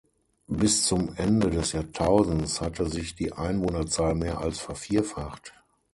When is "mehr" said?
4.15-4.39